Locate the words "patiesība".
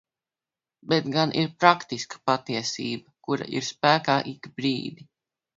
2.31-3.15